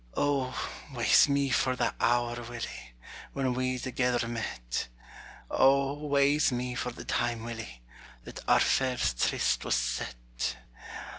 [0.17, 0.59] O,
[0.95, 2.95] wae's me for the hour, Willie,
[3.33, 4.87] When we thegither met,
[5.51, 7.83] O, wae's me for the time, Willie,
[8.23, 10.55] That our first tryst was set!